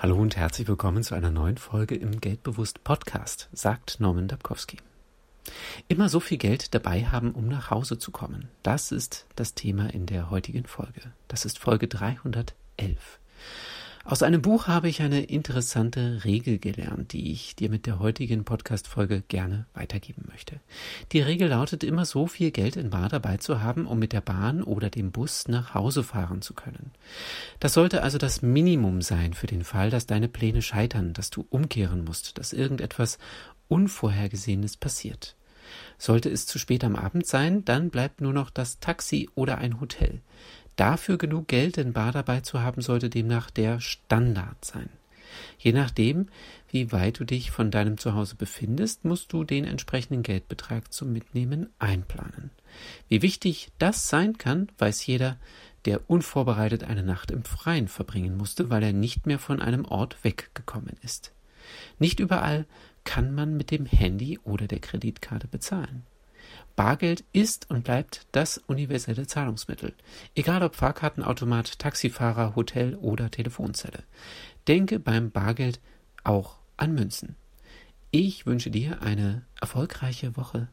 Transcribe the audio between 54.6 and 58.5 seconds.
weiß jeder, der unvorbereitet eine Nacht im Freien verbringen